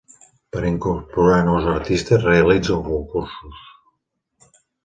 [0.53, 3.63] Per a incorporar nous artistes realitza concursos.